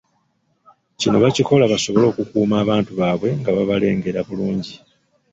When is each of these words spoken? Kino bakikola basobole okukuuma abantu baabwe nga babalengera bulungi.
Kino 0.99 1.17
bakikola 1.23 1.63
basobole 1.71 2.05
okukuuma 2.07 2.55
abantu 2.63 2.91
baabwe 2.99 3.29
nga 3.39 3.51
babalengera 3.57 4.19
bulungi. 4.27 4.73